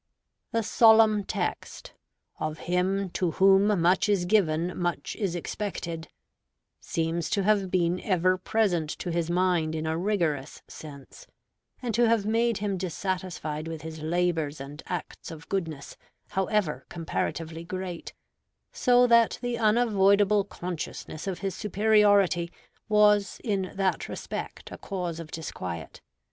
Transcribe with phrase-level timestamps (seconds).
[0.51, 1.93] The solemn text,
[2.39, 6.07] "Of him to whom much is given, much is expected,"
[6.79, 11.27] seems to have been ever present to his mind in a rigorous sense,
[11.83, 15.97] and to have made him dissatisfied with his labors and acts of goodness,
[16.29, 18.11] however comparatively great;
[18.71, 22.51] so that the unavoidable consciousness of his superiority
[22.89, 26.01] was in that respect a cause of disquiet.